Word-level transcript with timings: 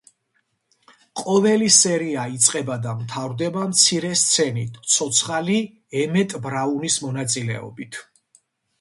ყოველი 1.19 1.67
სერია 1.75 2.23
იწყება 2.37 2.79
და 2.87 2.95
მთავრდება 3.03 3.67
მცირე 3.75 4.11
სცენით 4.25 4.83
„ცოცხალი“ 4.97 5.63
ემეტ 6.05 6.39
ბრაუნის 6.49 7.01
მონაწილეობით. 7.09 8.05